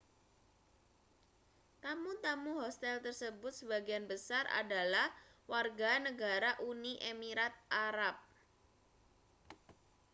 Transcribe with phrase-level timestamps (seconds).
[1.85, 5.07] tamu-tamu hostel tersebut sebagian besar adalah
[5.51, 7.53] warga negara uni emirat
[7.85, 8.15] arab